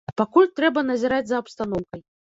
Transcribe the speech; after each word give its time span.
Пакуль 0.19 0.47
трэба 0.59 0.83
назіраць 0.87 1.23
за 1.33 1.37
абстаноўкай. 1.43 2.01